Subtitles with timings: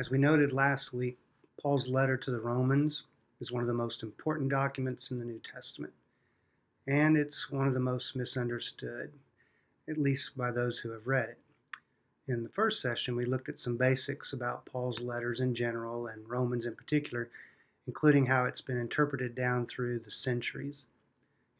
[0.00, 1.18] As we noted last week,
[1.60, 3.04] Paul's letter to the Romans
[3.38, 5.92] is one of the most important documents in the New Testament,
[6.86, 9.12] and it's one of the most misunderstood,
[9.86, 11.38] at least by those who have read it.
[12.26, 16.26] In the first session, we looked at some basics about Paul's letters in general and
[16.26, 17.28] Romans in particular,
[17.86, 20.86] including how it's been interpreted down through the centuries.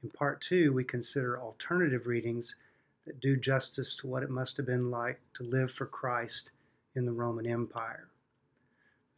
[0.03, 2.57] In part two, we consider alternative readings
[3.05, 6.49] that do justice to what it must have been like to live for Christ
[6.95, 8.10] in the Roman Empire.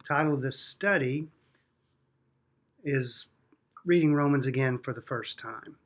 [0.05, 1.29] Title of this study
[2.83, 3.29] is
[3.85, 5.77] Reading Romans Again for the First Time.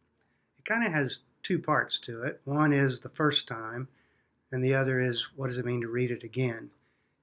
[0.58, 2.40] It kind of has two parts to it.
[2.44, 3.88] One is the first time,
[4.52, 6.70] and the other is what does it mean to read it again?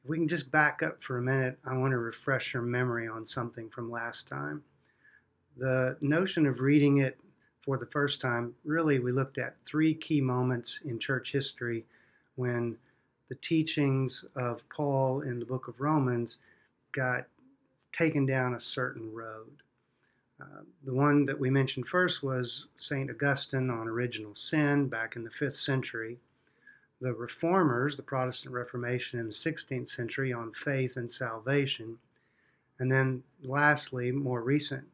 [0.04, 3.08] If we can just back up for a minute, I want to refresh your memory
[3.08, 4.64] on something from last time.
[5.58, 7.20] The notion of reading it
[7.64, 11.86] for the first time, really, we looked at three key moments in church history
[12.36, 12.78] when
[13.30, 16.38] the teachings of Paul in the book of Romans
[16.94, 17.26] got
[17.92, 19.52] taken down a certain road.
[20.42, 23.10] Uh, the one that we mentioned first was St.
[23.10, 26.18] Augustine on original sin back in the 5th century.
[27.02, 31.98] The Reformers, the Protestant Reformation in the 16th century on faith and salvation.
[32.80, 34.86] And then lastly, more recent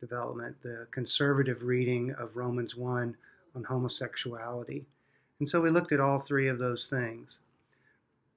[0.00, 3.16] development, the conservative reading of Romans 1
[3.54, 4.86] on homosexuality.
[5.40, 7.40] And so we looked at all three of those things.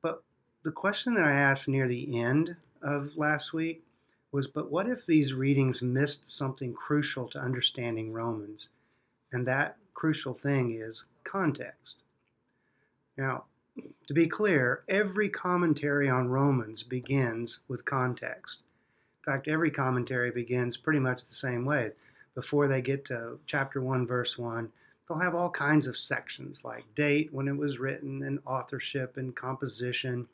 [0.01, 0.23] But
[0.63, 3.83] the question that I asked near the end of last week
[4.31, 8.69] was but what if these readings missed something crucial to understanding Romans?
[9.33, 11.97] And that crucial thing is context.
[13.17, 13.45] Now,
[14.07, 18.59] to be clear, every commentary on Romans begins with context.
[19.19, 21.91] In fact, every commentary begins pretty much the same way.
[22.35, 24.71] Before they get to chapter 1, verse 1,
[25.07, 29.35] they'll have all kinds of sections like date, when it was written, and authorship and
[29.35, 30.27] composition.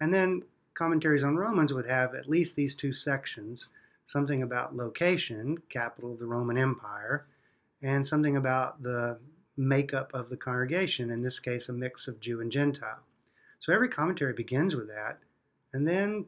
[0.00, 0.42] And then
[0.74, 3.68] commentaries on Romans would have at least these two sections
[4.06, 7.26] something about location, capital of the Roman Empire,
[7.82, 9.18] and something about the
[9.56, 13.02] makeup of the congregation, in this case, a mix of Jew and Gentile.
[13.60, 15.18] So every commentary begins with that,
[15.72, 16.26] and then,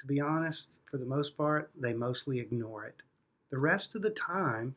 [0.00, 3.02] to be honest, for the most part, they mostly ignore it.
[3.50, 4.74] The rest of the time,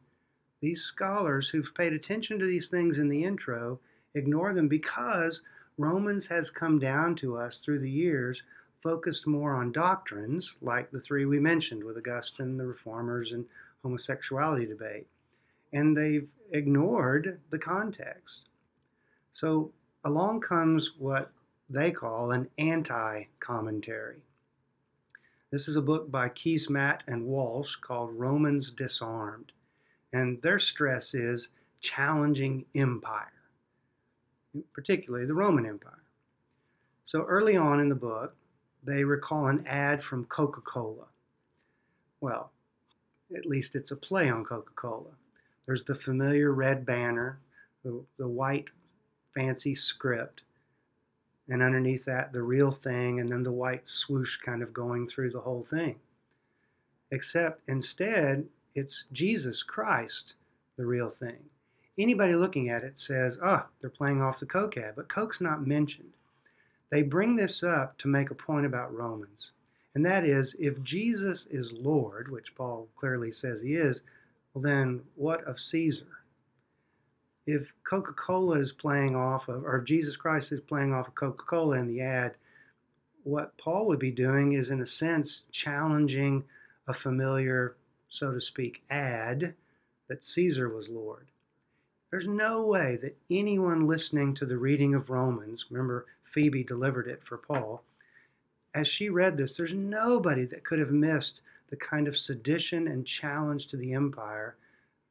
[0.61, 3.79] these scholars who've paid attention to these things in the intro
[4.13, 5.41] ignore them because
[5.77, 8.43] Romans has come down to us through the years
[8.81, 13.45] focused more on doctrines like the three we mentioned with Augustine, the Reformers, and
[13.83, 15.07] homosexuality debate.
[15.73, 18.47] And they've ignored the context.
[19.31, 19.71] So
[20.05, 21.31] along comes what
[21.69, 24.21] they call an anti commentary.
[25.51, 29.51] This is a book by Keesmaat and Walsh called Romans Disarmed.
[30.13, 31.49] And their stress is
[31.81, 33.31] challenging empire,
[34.73, 36.03] particularly the Roman Empire.
[37.05, 38.35] So early on in the book,
[38.83, 41.05] they recall an ad from Coca Cola.
[42.21, 42.51] Well,
[43.35, 45.11] at least it's a play on Coca Cola.
[45.65, 47.39] There's the familiar red banner,
[47.83, 48.71] the, the white
[49.35, 50.41] fancy script,
[51.49, 55.31] and underneath that, the real thing, and then the white swoosh kind of going through
[55.31, 55.95] the whole thing.
[57.11, 60.35] Except instead, it's Jesus Christ,
[60.77, 61.37] the real thing.
[61.97, 65.65] Anybody looking at it says, oh, they're playing off the Coke ad, but Coke's not
[65.67, 66.13] mentioned.
[66.91, 69.51] They bring this up to make a point about Romans.
[69.95, 74.01] And that is, if Jesus is Lord, which Paul clearly says he is,
[74.53, 76.07] well, then what of Caesar?
[77.45, 81.15] If Coca Cola is playing off of, or if Jesus Christ is playing off of
[81.15, 82.35] Coca Cola in the ad,
[83.23, 86.43] what Paul would be doing is, in a sense, challenging
[86.87, 87.75] a familiar,
[88.09, 89.53] so to speak, ad
[90.07, 91.27] that Caesar was Lord.
[92.11, 97.23] There's no way that anyone listening to the reading of Romans, remember, Phoebe delivered it
[97.23, 97.83] for Paul.
[98.73, 103.05] As she read this, there's nobody that could have missed the kind of sedition and
[103.05, 104.55] challenge to the empire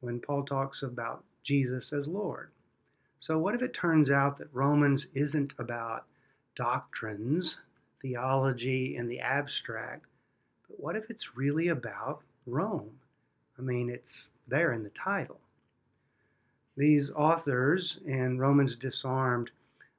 [0.01, 2.51] when Paul talks about Jesus as Lord.
[3.17, 6.05] So, what if it turns out that Romans isn't about
[6.55, 7.61] doctrines,
[8.01, 10.05] theology, and the abstract,
[10.67, 12.99] but what if it's really about Rome?
[13.57, 15.39] I mean, it's there in the title.
[16.79, 19.51] These authors in Romans Disarmed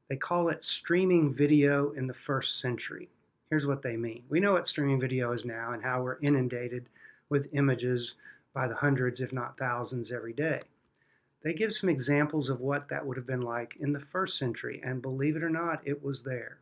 [0.08, 3.10] they call it streaming video in the first century.
[3.50, 4.24] Here's what they mean.
[4.30, 6.88] We know what streaming video is now and how we're inundated
[7.28, 8.14] with images
[8.54, 10.62] by the hundreds, if not thousands, every day.
[11.42, 14.80] They give some examples of what that would have been like in the first century,
[14.82, 16.60] and believe it or not, it was there.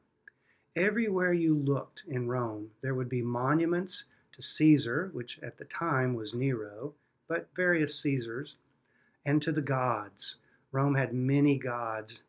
[0.75, 6.15] Everywhere you looked in Rome, there would be monuments to Caesar, which at the time
[6.15, 6.93] was Nero,
[7.29, 8.57] but various Caesars,
[9.27, 10.37] and to the gods.
[10.73, 12.21] Rome had many gods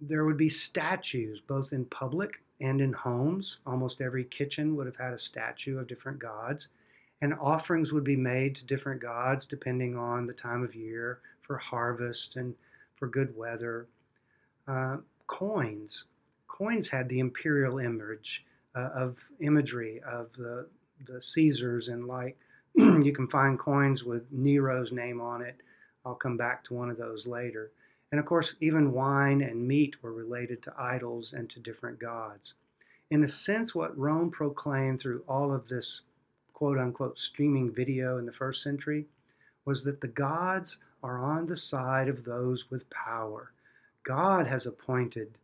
[0.00, 3.58] there would be statues both in public and in homes.
[3.66, 6.68] Almost every kitchen would have had a statue of different gods.
[7.20, 11.56] And offerings would be made to different gods depending on the time of year for
[11.56, 12.54] harvest and
[12.94, 13.86] for good weather.
[14.68, 16.04] Uh, coins.
[16.46, 18.44] Coins had the imperial image
[18.76, 20.68] uh, of imagery of the,
[21.06, 22.38] the Caesars and like
[22.74, 25.60] you can find coins with Nero's name on it.
[26.08, 27.70] I'll come back to one of those later.
[28.10, 32.54] And of course, even wine and meat were related to idols and to different gods.
[33.10, 36.00] In a sense, what Rome proclaimed through all of this
[36.54, 39.06] quote unquote streaming video in the first century
[39.66, 43.52] was that the gods are on the side of those with power.
[44.02, 45.38] God has appointed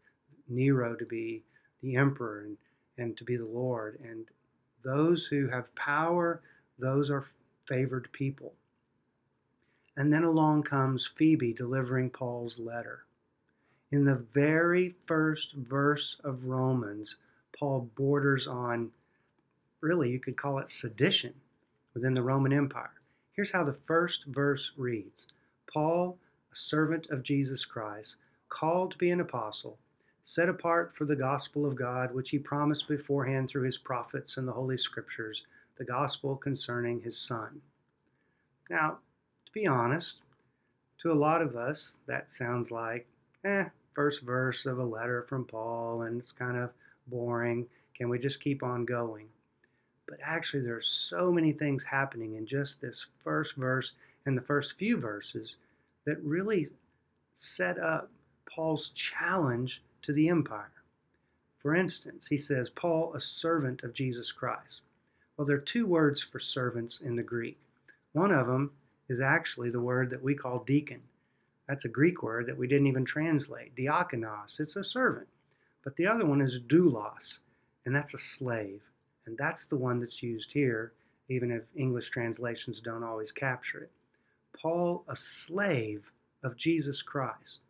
[0.48, 1.42] Nero to be
[1.82, 2.56] the emperor and,
[2.96, 4.00] and to be the Lord.
[4.02, 4.30] And
[4.82, 6.40] those who have power,
[6.78, 7.26] those are
[7.66, 8.54] favored people.
[9.96, 13.04] And then along comes Phoebe delivering Paul's letter.
[13.92, 17.16] In the very first verse of Romans,
[17.56, 18.90] Paul borders on,
[19.80, 21.34] really, you could call it sedition
[21.94, 23.00] within the Roman Empire.
[23.32, 25.28] Here's how the first verse reads
[25.72, 26.18] Paul,
[26.50, 28.16] a servant of Jesus Christ,
[28.48, 29.78] called to be an apostle,
[30.24, 34.48] set apart for the gospel of God, which he promised beforehand through his prophets and
[34.48, 37.60] the Holy Scriptures, the gospel concerning his Son.
[38.68, 38.98] Now,
[39.54, 40.20] be honest,
[40.98, 43.06] to a lot of us, that sounds like,
[43.44, 46.72] eh, first verse of a letter from Paul, and it's kind of
[47.06, 47.66] boring.
[47.94, 49.28] Can we just keep on going?
[50.06, 53.92] But actually, there are so many things happening in just this first verse
[54.26, 55.56] and the first few verses
[56.04, 56.68] that really
[57.34, 58.10] set up
[58.46, 60.70] Paul's challenge to the empire.
[61.58, 64.82] For instance, he says, Paul, a servant of Jesus Christ.
[65.36, 67.58] Well, there are two words for servants in the Greek.
[68.12, 68.72] One of them
[69.08, 71.02] is actually the word that we call deacon.
[71.68, 73.74] That's a Greek word that we didn't even translate.
[73.74, 75.28] Diakonos, it's a servant.
[75.82, 77.38] But the other one is doulos,
[77.84, 78.82] and that's a slave.
[79.26, 80.92] And that's the one that's used here,
[81.28, 83.92] even if English translations don't always capture it.
[84.52, 86.10] Paul, a slave
[86.42, 87.60] of Jesus Christ.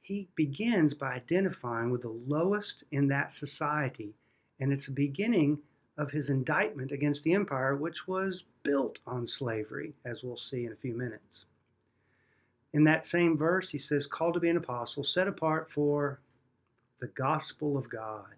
[0.00, 4.14] He begins by identifying with the lowest in that society,
[4.58, 5.58] and it's a beginning
[5.98, 10.72] of his indictment against the empire, which was built on slavery, as we'll see in
[10.72, 11.44] a few minutes.
[12.72, 16.20] In that same verse, he says, called to be an apostle, set apart for
[17.00, 18.34] the gospel of God,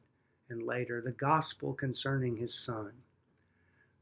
[0.49, 2.93] and later, the gospel concerning his son.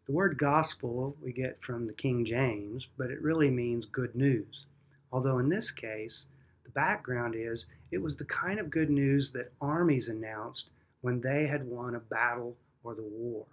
[0.07, 4.65] The word gospel we get from the King James, but it really means good news.
[5.13, 6.27] Although in this case,
[6.65, 10.71] the background is it was the kind of good news that armies announced
[11.03, 13.47] when they had won a battle or the war.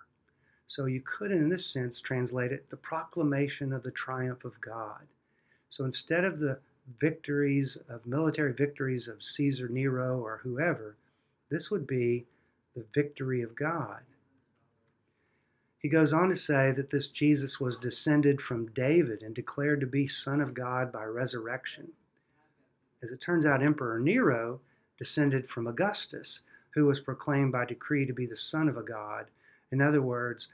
[0.68, 5.08] So you could, in this sense, translate it the proclamation of the triumph of God.
[5.70, 6.60] So instead of the
[7.00, 10.96] victories of military victories of Caesar, Nero, or whoever,
[11.50, 12.26] this would be
[12.76, 14.02] the victory of God.
[15.80, 19.88] He goes on to say that this Jesus was descended from David and declared to
[19.88, 21.92] be Son of God by resurrection.
[23.02, 24.60] As it turns out, Emperor Nero
[24.98, 26.42] descended from Augustus,
[26.80, 29.28] who was proclaimed by decree to be the son of a god.
[29.74, 30.48] In other words,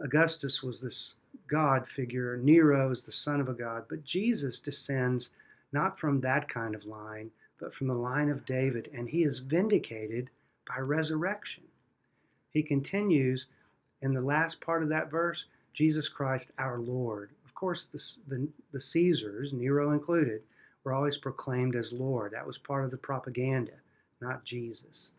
[0.00, 1.14] Augustus was this
[1.46, 5.30] God figure, Nero is the son of a God, but Jesus descends
[5.70, 9.38] not from that kind of line, but from the line of David, and he is
[9.38, 10.30] vindicated
[10.66, 11.62] by resurrection.
[12.50, 13.46] He continues
[14.02, 17.30] in the last part of that verse Jesus Christ our Lord.
[17.44, 20.42] Of course, the, the, the Caesars, Nero included,
[20.82, 22.32] were always proclaimed as Lord.
[22.32, 23.74] That was part of the propaganda,
[24.20, 25.10] not Jesus.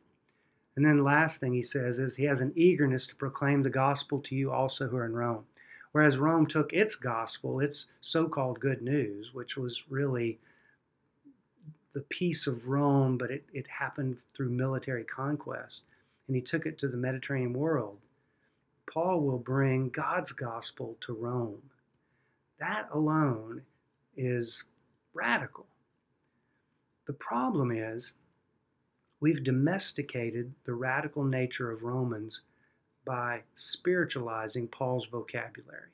[0.78, 3.70] And then the last thing he says is he has an eagerness to proclaim the
[3.70, 5.44] gospel to you also who are in Rome.
[5.92, 10.38] Whereas Rome took its gospel, its so called good news, which was really
[11.94, 15.82] the peace of Rome, but it, it happened through military conquest,
[16.28, 17.98] and he took it to the Mediterranean world.
[18.86, 21.64] Paul will bring God's gospel to Rome.
[22.60, 23.64] That alone
[24.16, 24.64] is
[25.16, 25.66] radical.
[27.08, 28.14] The problem is
[29.20, 32.42] We've domesticated the radical nature of Romans
[33.04, 35.90] by spiritualizing Paul's vocabulary.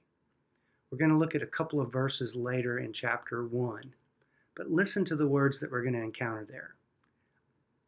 [0.91, 3.93] We're going to look at a couple of verses later in chapter 1,
[4.55, 6.75] but listen to the words that we're going to encounter there.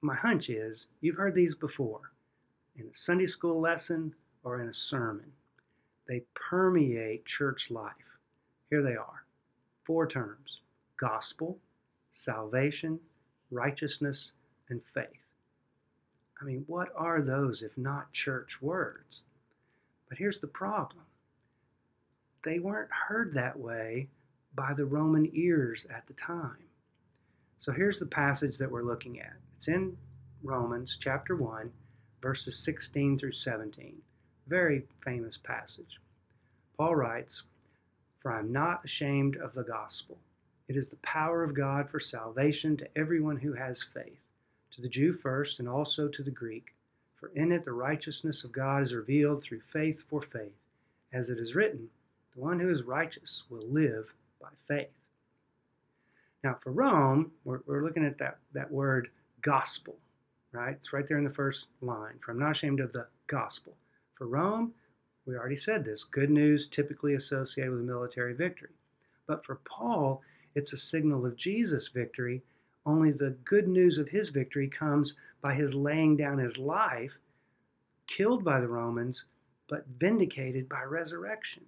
[0.02, 2.12] My hunch is you've heard these before
[2.78, 4.16] in a Sunday school lesson
[4.46, 5.34] or in a sermon.
[6.08, 7.94] They permeate church life.
[8.70, 9.26] Here they are
[9.84, 10.62] four terms
[10.98, 11.60] gospel,
[12.14, 13.02] salvation,
[13.52, 14.32] righteousness,
[14.70, 15.25] and faith.
[16.42, 19.22] I mean, what are those if not church words?
[20.10, 21.04] But here's the problem
[22.44, 24.08] they weren't heard that way
[24.54, 26.70] by the Roman ears at the time.
[27.58, 29.34] So here's the passage that we're looking at.
[29.58, 29.98] It's in
[30.44, 31.72] Romans chapter 1,
[32.22, 33.96] verses 16 through 17.
[34.48, 36.00] Very famous passage.
[36.78, 37.44] Paul writes,
[38.20, 40.20] For I am not ashamed of the gospel.
[40.68, 44.20] It is the power of God for salvation to everyone who has faith,
[44.76, 46.74] to the Jew first, and also to the Greek.
[47.16, 50.54] For in it the righteousness of God is revealed through faith for faith.
[51.14, 51.90] As it is written,
[52.36, 54.92] the one who is righteous will live by faith.
[56.44, 59.10] Now, for Rome, we're, we're looking at that, that word
[59.42, 59.96] gospel,
[60.52, 60.76] right?
[60.80, 62.20] It's right there in the first line.
[62.20, 63.74] For I'm not ashamed of the gospel.
[64.16, 64.74] For Rome,
[65.26, 68.70] we already said this good news typically associated with military victory.
[69.26, 70.22] But for Paul,
[70.54, 72.44] it's a signal of Jesus' victory,
[72.86, 77.18] only the good news of his victory comes by his laying down his life,
[78.08, 79.26] killed by the Romans,
[79.68, 81.66] but vindicated by resurrection.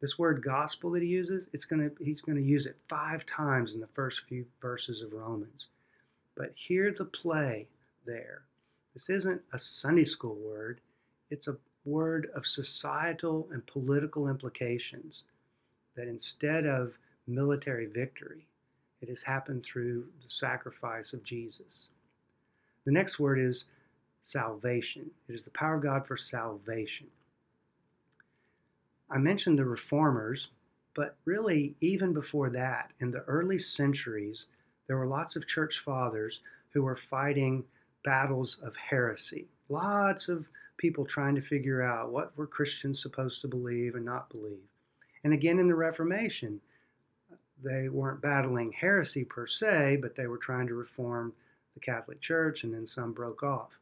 [0.00, 3.80] This word gospel that he uses, it's gonna he's gonna use it five times in
[3.80, 5.68] the first few verses of Romans.
[6.36, 7.66] But hear the play
[8.04, 8.42] there.
[8.92, 10.80] This isn't a Sunday school word,
[11.30, 15.24] it's a word of societal and political implications.
[15.94, 18.46] That instead of military victory,
[19.06, 21.86] it has happened through the sacrifice of Jesus.
[22.84, 23.66] The next word is
[24.24, 25.08] salvation.
[25.28, 27.06] It is the power of God for salvation.
[29.08, 30.48] I mentioned the reformers,
[30.96, 34.46] but really, even before that, in the early centuries,
[34.88, 37.62] there were lots of church fathers who were fighting
[38.04, 39.46] battles of heresy.
[39.68, 40.48] Lots of
[40.78, 44.66] people trying to figure out what were Christians supposed to believe and not believe.
[45.22, 46.60] And again, in the Reformation,
[47.62, 51.32] they weren't battling heresy per se, but they were trying to reform
[51.74, 53.78] the Catholic Church, and then some broke off.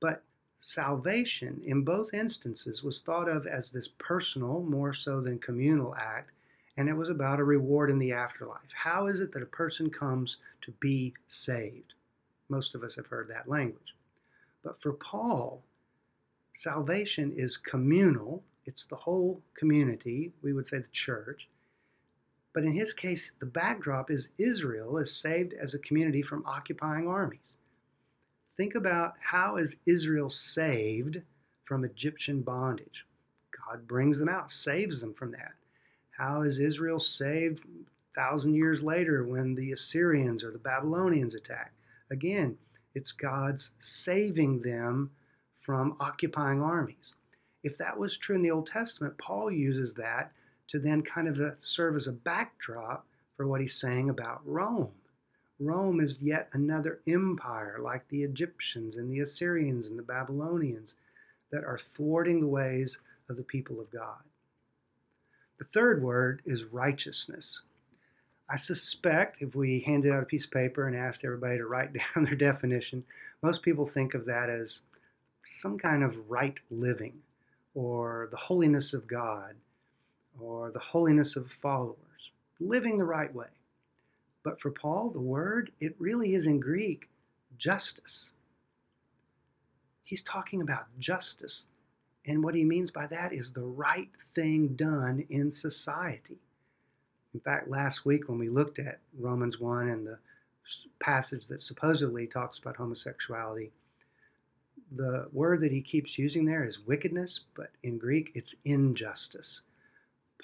[0.00, 0.22] But
[0.60, 6.30] salvation in both instances was thought of as this personal, more so than communal act,
[6.76, 8.60] and it was about a reward in the afterlife.
[8.74, 11.94] How is it that a person comes to be saved?
[12.48, 13.94] Most of us have heard that language.
[14.62, 15.62] But for Paul,
[16.54, 21.48] salvation is communal, it's the whole community, we would say the church.
[22.54, 27.06] But in his case, the backdrop is Israel is saved as a community from occupying
[27.06, 27.56] armies
[28.56, 31.20] think about how is Israel saved
[31.64, 33.04] from Egyptian bondage?
[33.68, 35.52] God brings them out, saves them from that.
[36.10, 37.60] How is Israel saved
[38.14, 41.72] thousand years later when the Assyrians or the Babylonians attack?
[42.10, 42.56] Again,
[42.94, 45.10] it's God's saving them
[45.62, 47.14] from occupying armies.
[47.64, 50.32] If that was true in the Old Testament, Paul uses that
[50.68, 53.06] to then kind of uh, serve as a backdrop
[53.36, 54.92] for what he's saying about Rome.
[55.60, 60.94] Rome is yet another empire like the Egyptians and the Assyrians and the Babylonians
[61.50, 64.22] that are thwarting the ways of the people of God.
[65.58, 67.60] The third word is righteousness.
[68.50, 71.92] I suspect if we handed out a piece of paper and asked everybody to write
[72.14, 73.04] down their definition,
[73.42, 74.80] most people think of that as
[75.46, 77.22] some kind of right living
[77.74, 79.54] or the holiness of God
[80.40, 81.96] or the holiness of followers,
[82.60, 83.46] living the right way.
[84.42, 87.08] But for Paul, the word, it really is in Greek
[87.56, 88.32] justice.
[90.04, 91.66] He's talking about justice.
[92.26, 96.38] And what he means by that is the right thing done in society.
[97.32, 100.18] In fact, last week when we looked at Romans 1 and the
[101.00, 103.72] passage that supposedly talks about homosexuality,
[104.92, 109.62] the word that he keeps using there is wickedness, but in Greek it's injustice.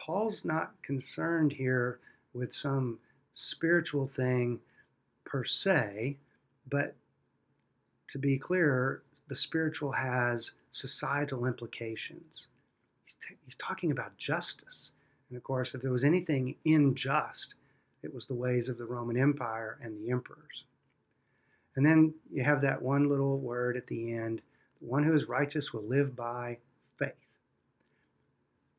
[0.01, 2.01] Paul's not concerned here
[2.33, 2.99] with some
[3.35, 4.59] spiritual thing
[5.25, 6.17] per se,
[6.69, 6.95] but
[8.09, 12.47] to be clear, the spiritual has societal implications.
[13.05, 14.91] He's, t- he's talking about justice.
[15.29, 17.55] And of course, if there was anything unjust,
[18.03, 20.65] it was the ways of the Roman Empire and the emperors.
[21.77, 24.43] And then you have that one little word at the end
[24.81, 26.59] one who is righteous will live by.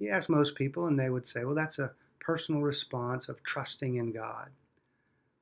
[0.01, 3.97] You ask most people, and they would say, well, that's a personal response of trusting
[3.97, 4.49] in God.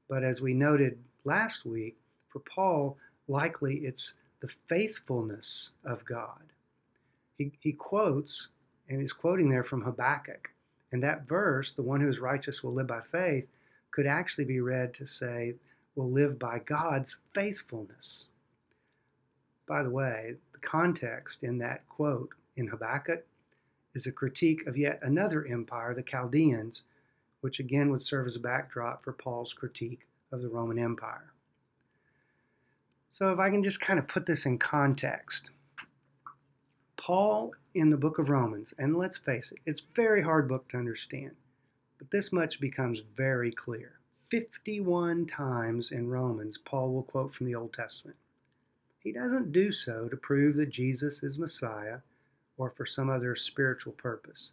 [0.10, 1.96] But as we noted last week,
[2.28, 2.98] for Paul,
[3.30, 6.44] likely it's the faithfulness of God.
[7.38, 8.50] He, he quotes,
[8.90, 10.50] and he's quoting there from Habakkuk.
[10.92, 13.48] And that verse, the one who is righteous will live by faith,
[13.92, 15.56] could actually be read to say,
[15.96, 18.26] will live by God's faithfulness.
[19.70, 23.26] By the way, the context in that quote in Habakkuk
[24.00, 26.84] is a critique of yet another empire, the Chaldeans,
[27.42, 31.34] which again would serve as a backdrop for Paul's critique of the Roman Empire.
[33.10, 35.50] So, if I can just kind of put this in context,
[36.96, 40.70] Paul in the book of Romans, and let's face it, it's a very hard book
[40.70, 41.36] to understand,
[41.98, 44.00] but this much becomes very clear.
[44.32, 48.16] 51 times in Romans, Paul will quote from the Old Testament.
[49.02, 52.00] He doesn't do so to prove that Jesus is Messiah
[52.60, 54.52] or for some other spiritual purpose.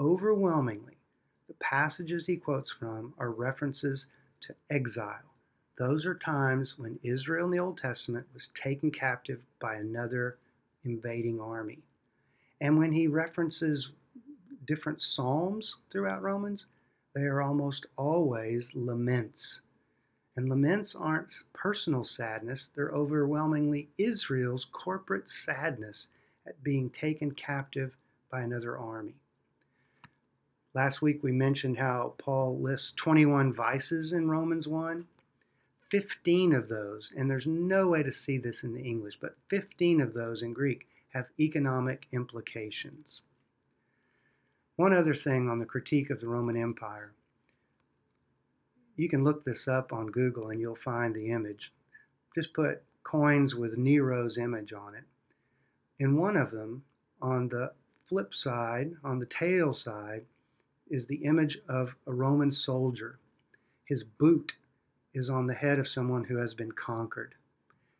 [0.00, 0.98] Overwhelmingly,
[1.46, 4.06] the passages he quotes from are references
[4.40, 5.34] to exile.
[5.78, 10.38] Those are times when Israel in the Old Testament was taken captive by another
[10.84, 11.78] invading army.
[12.60, 13.92] And when he references
[14.66, 16.66] different psalms throughout Romans,
[17.14, 19.60] they are almost always laments.
[20.36, 26.08] And laments aren't personal sadness, they're overwhelmingly Israel's corporate sadness
[26.62, 27.96] being taken captive
[28.30, 29.14] by another army.
[30.74, 35.06] Last week we mentioned how Paul lists 21 vices in Romans 1.
[35.90, 40.00] 15 of those, and there's no way to see this in the English, but 15
[40.00, 43.22] of those in Greek have economic implications.
[44.76, 47.12] One other thing on the critique of the Roman Empire.
[48.96, 51.72] You can look this up on Google and you'll find the image.
[52.34, 55.04] Just put coins with Nero's image on it.
[56.00, 56.82] In one of them,
[57.20, 60.24] on the flip side, on the tail side,
[60.88, 63.18] is the image of a Roman soldier.
[63.84, 64.56] His boot
[65.12, 67.34] is on the head of someone who has been conquered.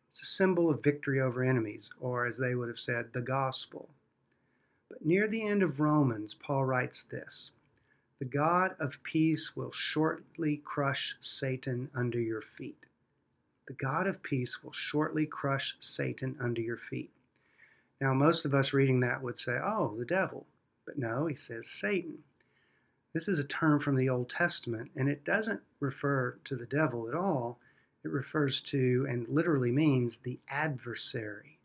[0.09, 3.87] It's a symbol of victory over enemies, or as they would have said, the gospel.
[4.89, 7.51] But near the end of Romans, Paul writes this
[8.17, 12.87] The God of peace will shortly crush Satan under your feet.
[13.67, 17.11] The God of peace will shortly crush Satan under your feet.
[18.01, 20.47] Now, most of us reading that would say, oh, the devil.
[20.85, 22.17] But no, he says Satan.
[23.13, 27.07] This is a term from the Old Testament, and it doesn't refer to the devil
[27.07, 27.59] at all.
[28.03, 31.59] It refers to and literally means the adversary.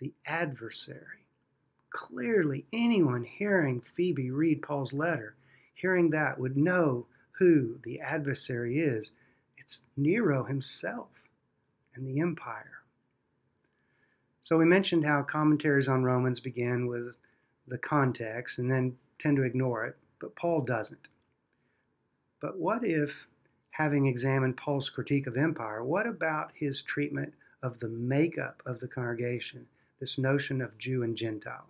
[0.00, 1.26] The adversary.
[1.90, 5.36] Clearly, anyone hearing Phoebe read Paul's letter,
[5.74, 7.06] hearing that, would know
[7.38, 9.12] who the adversary is.
[9.58, 11.10] It's Nero himself
[11.94, 12.79] and the empire.
[14.50, 17.14] So, we mentioned how commentaries on Romans begin with
[17.68, 21.06] the context and then tend to ignore it, but Paul doesn't.
[22.40, 23.28] But what if
[23.70, 27.32] having examined Paul's critique of empire, what about his treatment
[27.62, 29.68] of the makeup of the congregation,
[30.00, 31.68] this notion of Jew and Gentile?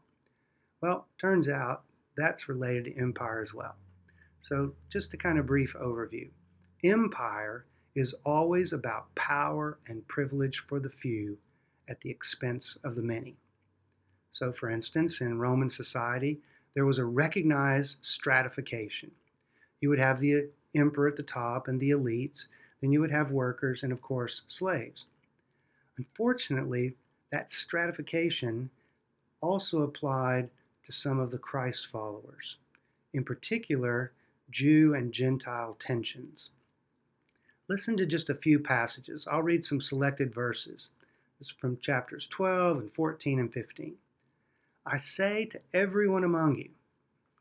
[0.80, 1.82] Well, turns out
[2.16, 3.76] that's related to empire as well.
[4.38, 6.30] So, just a kind of brief overview
[6.82, 11.36] empire is always about power and privilege for the few
[11.90, 13.37] at the expense of the many.
[14.31, 16.40] So, for instance, in Roman society,
[16.72, 19.11] there was a recognized stratification.
[19.81, 22.46] You would have the emperor at the top and the elites,
[22.81, 25.05] then you would have workers and, of course, slaves.
[25.98, 26.94] Unfortunately,
[27.33, 28.70] that stratification
[29.40, 30.48] also applied
[30.85, 32.57] to some of the Christ followers,
[33.12, 34.12] in particular,
[34.50, 36.50] Jew and Gentile tensions.
[37.68, 39.26] Listen to just a few passages.
[39.31, 40.88] I'll read some selected verses.
[41.40, 43.96] This is from chapters 12 and 14 and 15.
[44.85, 46.68] I say to everyone among you,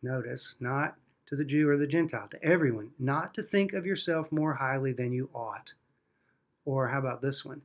[0.01, 4.31] notice, not to the Jew or the Gentile, to everyone, not to think of yourself
[4.31, 5.73] more highly than you ought.
[6.63, 7.61] Or how about this one?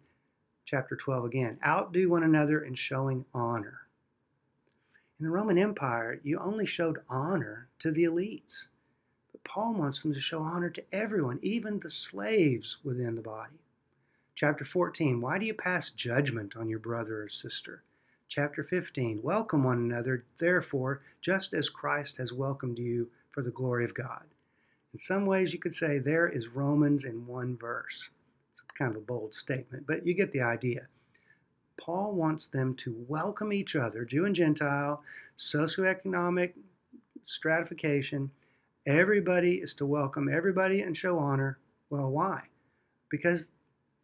[0.64, 1.60] Chapter 12 again.
[1.64, 3.86] Outdo one another in showing honor.
[5.20, 8.66] In the Roman Empire, you only showed honor to the elites.
[9.30, 13.60] But Paul wants them to show honor to everyone, even the slaves within the body.
[14.36, 15.20] Chapter 14.
[15.20, 17.84] Why do you pass judgment on your brother or sister?
[18.28, 19.22] Chapter 15.
[19.22, 24.24] Welcome one another, therefore, just as Christ has welcomed you for the glory of God.
[24.92, 28.08] In some ways, you could say there is Romans in one verse.
[28.50, 30.88] It's kind of a bold statement, but you get the idea.
[31.76, 35.04] Paul wants them to welcome each other, Jew and Gentile,
[35.38, 36.54] socioeconomic
[37.24, 38.32] stratification.
[38.84, 41.56] Everybody is to welcome everybody and show honor.
[41.88, 42.42] Well, why?
[43.10, 43.48] Because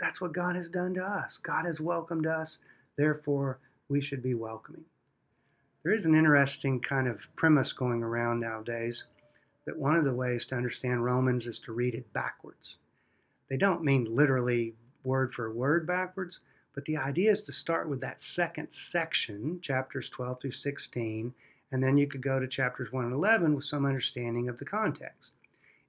[0.01, 1.37] that's what God has done to us.
[1.37, 2.59] God has welcomed us,
[2.97, 4.85] therefore, we should be welcoming.
[5.83, 9.05] There is an interesting kind of premise going around nowadays
[9.67, 12.77] that one of the ways to understand Romans is to read it backwards.
[13.49, 16.41] They don't mean literally word for word backwards,
[16.75, 21.35] but the idea is to start with that second section, chapters 12 through 16,
[21.73, 24.65] and then you could go to chapters 1 and 11 with some understanding of the
[24.65, 25.33] context.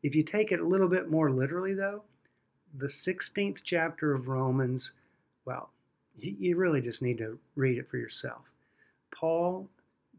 [0.04, 2.04] If you take it a little bit more literally, though,
[2.78, 4.94] the 16th chapter of Romans,
[5.46, 5.72] well,
[6.18, 8.44] you really just need to read it for yourself.
[9.12, 9.68] Paul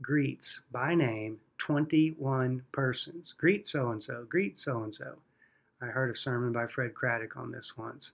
[0.01, 3.35] greets by name 21 persons.
[3.39, 5.17] Greet so and so, greet so and so.
[5.81, 8.13] I heard a sermon by Fred Craddock on this once.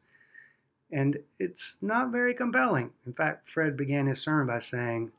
[0.90, 2.92] And it's not very compelling.
[3.06, 5.12] In fact, Fred began his sermon by saying,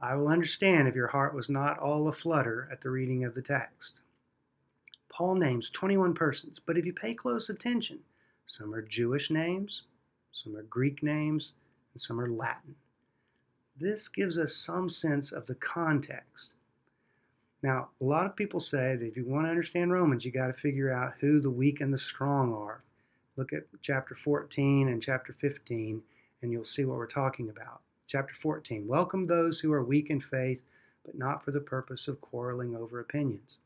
[0.00, 3.42] I will understand if your heart was not all aflutter at the reading of the
[3.42, 4.00] text.
[5.08, 8.00] Paul names 21 persons, but if you pay close attention,
[8.46, 9.82] some are Jewish names,
[10.32, 11.52] some are Greek names,
[11.92, 12.74] and some are Latin.
[13.76, 16.54] This gives us some sense of the context.
[17.62, 20.48] Now, a lot of people say that if you want to understand Romans, you got
[20.48, 22.84] to figure out who the weak and the strong are.
[23.36, 26.02] Look at chapter 14 and chapter 15,
[26.42, 27.80] and you'll see what we're talking about.
[28.06, 30.60] Chapter 14 Welcome those who are weak in faith,
[31.06, 33.56] but not for the purpose of quarreling over opinions.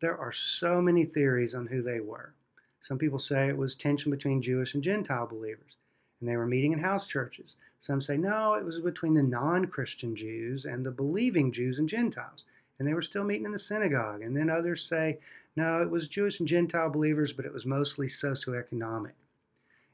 [0.00, 2.34] There are so many theories on who they were.
[2.80, 5.76] Some people say it was tension between Jewish and Gentile believers,
[6.20, 7.56] and they were meeting in house churches.
[7.80, 11.88] Some say no, it was between the non Christian Jews and the believing Jews and
[11.88, 12.44] Gentiles,
[12.78, 14.22] and they were still meeting in the synagogue.
[14.22, 15.18] And then others say
[15.56, 19.14] no, it was Jewish and Gentile believers, but it was mostly socioeconomic.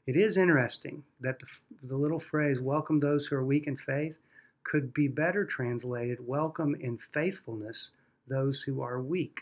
[0.05, 1.47] It is interesting that the,
[1.81, 4.15] the little phrase, welcome those who are weak in faith,
[4.63, 7.89] could be better translated, welcome in faithfulness
[8.27, 9.41] those who are weak.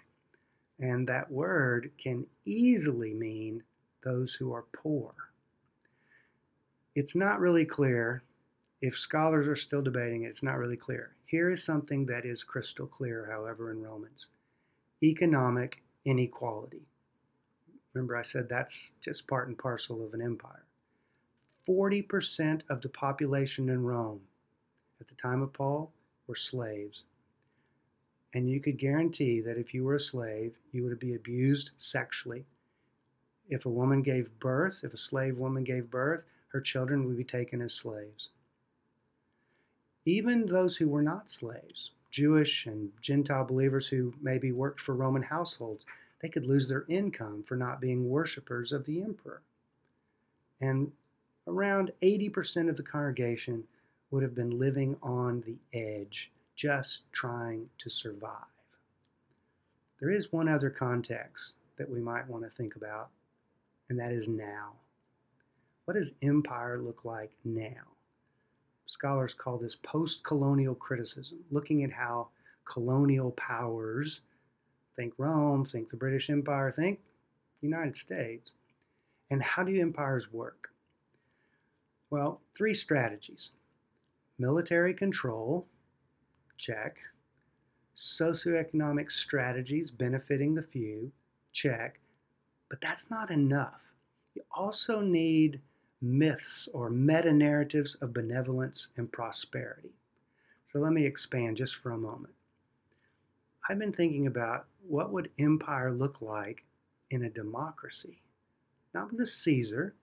[0.79, 3.63] And that word can easily mean
[4.03, 5.13] those who are poor.
[6.95, 8.23] It's not really clear.
[8.81, 11.15] If scholars are still debating it, it's not really clear.
[11.25, 14.27] Here is something that is crystal clear, however, in Romans
[15.03, 16.87] economic inequality.
[17.93, 20.63] Remember, I said that's just part and parcel of an empire.
[21.67, 24.21] 40% of the population in Rome
[24.99, 25.91] at the time of Paul
[26.27, 27.03] were slaves.
[28.33, 32.45] And you could guarantee that if you were a slave, you would be abused sexually.
[33.47, 37.23] If a woman gave birth, if a slave woman gave birth, her children would be
[37.23, 38.29] taken as slaves.
[40.05, 45.23] Even those who were not slaves, Jewish and Gentile believers who maybe worked for Roman
[45.23, 45.85] households,
[46.21, 49.41] they could lose their income for not being worshippers of the emperor.
[50.61, 50.91] And
[51.47, 53.63] around 80% of the congregation
[54.11, 58.31] would have been living on the edge, just trying to survive.
[59.99, 63.09] There is one other context that we might want to think about,
[63.89, 64.73] and that is now.
[65.85, 67.83] What does empire look like now?
[68.85, 72.27] Scholars call this post colonial criticism, looking at how
[72.65, 74.21] colonial powers
[74.95, 76.99] Think Rome, think the British Empire, think
[77.61, 78.51] United States.
[79.31, 80.69] And how do empires work?
[82.09, 83.51] Well, three strategies
[84.37, 85.65] military control,
[86.63, 86.97] check.
[87.97, 91.11] Socioeconomic strategies benefiting the few,
[91.51, 91.99] check.
[92.69, 93.81] But that's not enough.
[94.33, 95.59] You also need
[96.01, 99.91] myths or meta narratives of benevolence and prosperity.
[100.65, 102.33] So let me expand just for a moment.
[103.69, 106.63] I've been thinking about what would empire look like
[107.11, 108.21] in a democracy?
[108.93, 109.95] Not with a Caesar,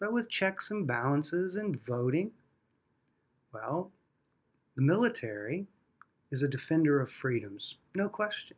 [0.00, 2.30] but with checks and balances and voting.
[3.52, 3.92] Well,
[4.76, 5.68] the military
[6.34, 8.56] is a defender of freedoms, no question,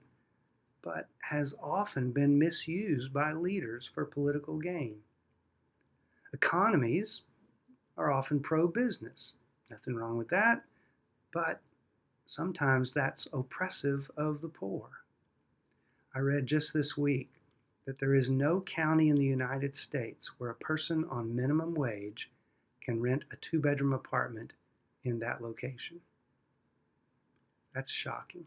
[0.80, 4.96] but has often been misused by leaders for political gain.
[6.32, 7.20] Economies
[7.98, 9.34] are often pro business.
[9.70, 10.64] Nothing wrong with that,
[11.34, 11.60] but
[12.24, 14.88] sometimes that's oppressive of the poor.
[16.14, 17.28] I read just this week
[17.84, 22.30] that there is no county in the United States where a person on minimum wage
[22.80, 24.54] can rent a two bedroom apartment
[25.04, 26.00] in that location.
[27.76, 28.46] That's shocking.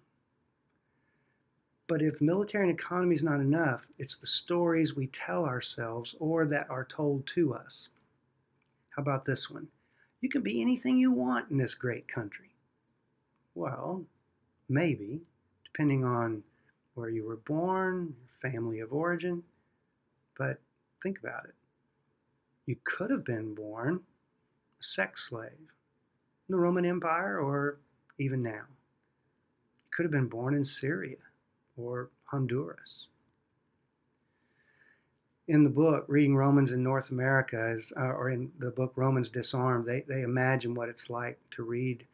[1.87, 6.47] But if military and economy is not enough, it's the stories we tell ourselves or
[6.47, 7.89] that are told to us.
[8.89, 9.67] How about this one?
[10.21, 12.49] You can be anything you want in this great country.
[13.53, 14.03] Well,
[14.67, 15.21] maybe,
[15.63, 16.41] depending on
[16.95, 19.43] where you were born, your family of origin.
[20.39, 20.59] But
[21.03, 21.53] think about it.
[22.65, 23.99] You could have been born
[24.79, 27.77] a sex slave in the Roman Empire or
[28.17, 28.63] even now.
[29.99, 31.17] Could have been born in Syria
[31.75, 33.07] or Honduras.
[35.49, 39.27] In the book, Reading Romans in North America, is, uh, or in the book Romans
[39.27, 42.07] Disarmed, they, they imagine what it's like to read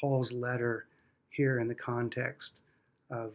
[0.00, 0.86] Paul's letter
[1.28, 2.62] here in the context
[3.10, 3.34] of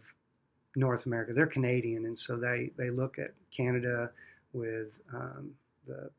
[0.74, 1.32] North America.
[1.32, 4.10] They're Canadian, and so they, they look at Canada
[4.52, 5.54] with um,
[5.86, 6.10] the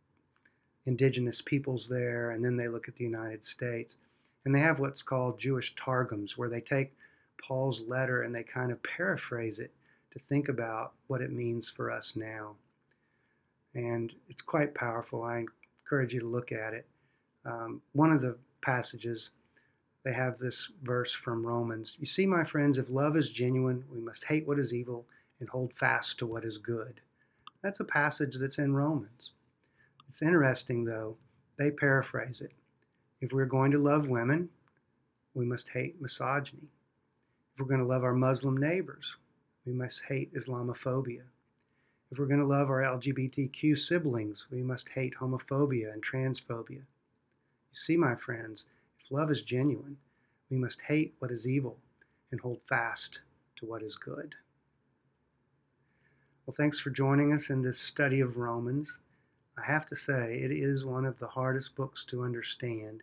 [0.86, 3.98] indigenous peoples there, and then they look at the United States.
[4.46, 6.96] And they have what's called Jewish Targums, where they take
[7.42, 9.74] Paul's letter and they kind of paraphrase it
[10.12, 12.56] to think about what it means for us now.
[13.74, 15.24] And it's quite powerful.
[15.24, 15.46] I
[15.80, 16.86] encourage you to look at it.
[17.46, 19.32] Um, one of the passages
[20.06, 21.98] they have this verse from Romans.
[22.00, 25.04] You see, my friends, if love is genuine, we must hate what is evil
[25.40, 27.02] and hold fast to what is good.
[27.64, 29.32] That's a passage that's in Romans.
[30.08, 31.18] It's interesting, though,
[31.58, 32.52] they paraphrase it.
[33.22, 34.50] If we're going to love women,
[35.34, 36.68] we must hate misogyny.
[37.54, 39.16] If we're going to love our Muslim neighbors,
[39.66, 41.24] we must hate Islamophobia.
[42.12, 46.82] If we're going to love our LGBTQ siblings, we must hate homophobia and transphobia.
[46.82, 48.66] You see, my friends,
[49.00, 49.98] if love is genuine,
[50.50, 51.78] we must hate what is evil
[52.32, 53.22] and hold fast
[53.58, 54.36] to what is good.
[56.46, 59.00] Well, thanks for joining us in this study of Romans.
[59.58, 63.02] I have to say, it is one of the hardest books to understand,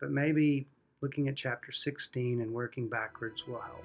[0.00, 0.66] but maybe
[1.00, 3.84] looking at chapter 16 and working backwards will help.